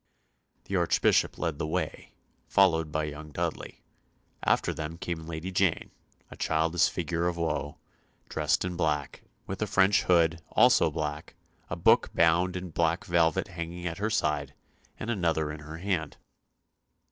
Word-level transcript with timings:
The 0.63 0.75
Archbishop 0.77 1.37
led 1.37 1.59
the 1.59 1.67
way, 1.67 2.15
followed 2.47 2.91
by 2.91 3.03
young 3.03 3.29
Dudley. 3.29 3.83
After 4.41 4.73
them 4.73 4.97
came 4.97 5.27
Lady 5.27 5.51
Jane, 5.51 5.91
a 6.31 6.35
childish 6.35 6.89
figure 6.89 7.27
of 7.27 7.37
woe, 7.37 7.77
dressed 8.27 8.65
in 8.65 8.75
black, 8.75 9.21
with 9.45 9.61
a 9.61 9.67
French 9.67 10.01
hood, 10.05 10.41
also 10.53 10.89
black, 10.89 11.35
a 11.69 11.75
book 11.75 12.09
bound 12.15 12.55
in 12.55 12.71
black 12.71 13.05
velvet 13.05 13.49
hanging 13.49 13.85
at 13.85 13.99
her 13.99 14.09
side, 14.09 14.55
and 14.99 15.11
another 15.11 15.51
in 15.51 15.59
her 15.59 15.77
hand. 15.77 16.17